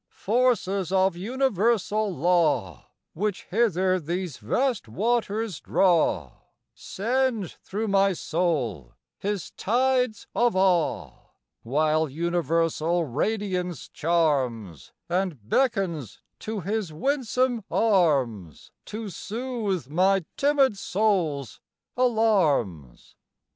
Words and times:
Forces 0.15 0.91
of 0.91 1.15
universal 1.15 2.09
law 2.11 2.87
Which 3.13 3.43
hither 3.51 3.99
these 3.99 4.37
vast 4.37 4.87
waters 4.87 5.59
draw 5.59 6.31
Send 6.73 7.51
through 7.51 7.87
my 7.87 8.13
soul 8.13 8.95
His 9.19 9.51
tides 9.51 10.25
of 10.33 10.55
awe; 10.55 11.29
While 11.61 12.09
universal 12.09 13.05
radiance 13.05 13.87
charms 13.89 14.91
And 15.07 15.37
beckons 15.47 16.23
to 16.39 16.61
His 16.61 16.91
winsome 16.91 17.63
arms 17.69 18.71
To 18.85 19.07
soothe 19.07 19.87
my 19.87 20.25
timid 20.35 20.79
soul's 20.79 21.61
alarms. 21.95 23.15